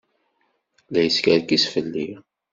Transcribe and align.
La 0.91 1.01
yeskerkis 1.03 1.63
fell-i. 1.73 2.09